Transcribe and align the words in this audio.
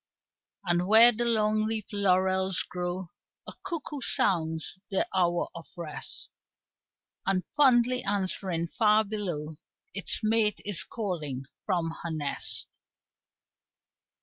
And 0.65 0.87
where 0.87 1.11
the 1.11 1.25
long 1.25 1.67
leaf 1.67 1.93
laurels 1.93 2.63
grow 2.63 3.11
A 3.45 3.53
cuckoo 3.63 4.01
sounds 4.01 4.79
the 4.89 5.07
hour 5.13 5.47
of 5.53 5.67
rest, 5.77 6.31
And 7.27 7.43
fondly 7.55 8.03
answering 8.03 8.69
far 8.69 9.03
below 9.03 9.57
Its 9.93 10.21
mate 10.23 10.59
is 10.65 10.83
calling 10.83 11.45
from 11.67 11.91
her 12.01 12.09
nest. 12.09 12.65